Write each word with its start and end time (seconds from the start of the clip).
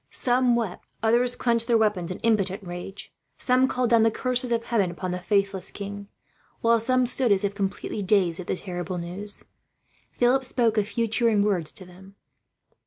Some 0.09 0.55
wept, 0.55 0.89
others 1.03 1.35
clenched 1.35 1.67
their 1.67 1.77
weapons 1.77 2.09
in 2.09 2.17
impotent 2.21 2.63
rage. 2.63 3.13
Some 3.37 3.67
called 3.67 3.91
down 3.91 4.01
the 4.01 4.09
curses 4.09 4.51
of 4.51 4.63
Heaven 4.63 4.89
upon 4.89 5.11
the 5.11 5.19
faithless 5.19 5.69
king, 5.69 6.07
while 6.61 6.79
some 6.79 7.05
stood 7.05 7.31
as 7.31 7.43
if 7.43 7.53
completely 7.53 8.01
dazed 8.01 8.39
at 8.39 8.47
the 8.47 8.55
terrible 8.55 8.97
news. 8.97 9.45
Philip 10.09 10.43
spoke 10.43 10.79
a 10.79 10.83
few 10.83 11.07
cheering 11.07 11.43
words 11.43 11.71
to 11.73 11.85
them. 11.85 12.15